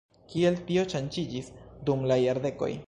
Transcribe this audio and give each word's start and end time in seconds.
Kiel 0.31 0.57
tio 0.69 0.85
ŝanĝiĝis 0.95 1.53
dum 1.91 2.05
la 2.13 2.23
jardekoj? 2.27 2.75